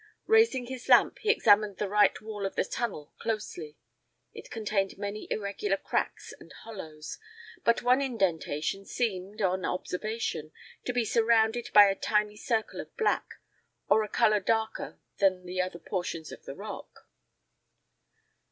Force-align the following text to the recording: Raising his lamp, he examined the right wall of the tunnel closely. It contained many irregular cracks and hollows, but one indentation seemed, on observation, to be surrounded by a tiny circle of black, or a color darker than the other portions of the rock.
Raising 0.25 0.65
his 0.65 0.89
lamp, 0.89 1.19
he 1.19 1.29
examined 1.29 1.77
the 1.77 1.87
right 1.87 2.19
wall 2.23 2.43
of 2.47 2.55
the 2.55 2.63
tunnel 2.65 3.13
closely. 3.19 3.77
It 4.33 4.49
contained 4.49 4.97
many 4.97 5.27
irregular 5.29 5.77
cracks 5.77 6.33
and 6.39 6.51
hollows, 6.51 7.19
but 7.63 7.83
one 7.83 8.01
indentation 8.01 8.83
seemed, 8.83 9.43
on 9.43 9.63
observation, 9.63 10.53
to 10.85 10.91
be 10.93 11.05
surrounded 11.05 11.69
by 11.71 11.85
a 11.85 11.93
tiny 11.95 12.35
circle 12.35 12.81
of 12.81 12.97
black, 12.97 13.29
or 13.89 14.01
a 14.01 14.09
color 14.09 14.39
darker 14.39 14.99
than 15.19 15.45
the 15.45 15.61
other 15.61 15.77
portions 15.77 16.31
of 16.31 16.45
the 16.45 16.55
rock. 16.55 17.05